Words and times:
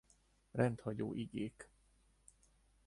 Rendhagyó 0.55 1.13
igék. 1.13 1.69